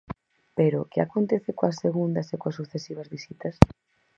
Pero 0.57 0.79
¿que 0.91 0.99
acontece 1.01 1.51
coas 1.59 1.79
segundas 1.83 2.27
e 2.33 2.35
coas 2.41 2.57
sucesivas 2.59 3.11
visitas? 3.15 3.55